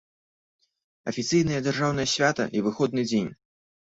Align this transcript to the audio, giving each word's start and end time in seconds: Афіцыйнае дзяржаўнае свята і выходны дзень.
Афіцыйнае 1.11 1.59
дзяржаўнае 1.65 2.05
свята 2.13 2.47
і 2.57 2.63
выходны 2.69 3.03
дзень. 3.11 3.29